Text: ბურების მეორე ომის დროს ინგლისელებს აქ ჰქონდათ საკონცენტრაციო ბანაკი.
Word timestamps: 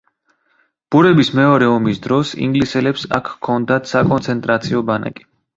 ბურების 0.95 1.29
მეორე 1.41 1.67
ომის 1.73 2.01
დროს 2.07 2.31
ინგლისელებს 2.47 3.07
აქ 3.19 3.31
ჰქონდათ 3.35 3.93
საკონცენტრაციო 3.95 4.87
ბანაკი. 4.93 5.33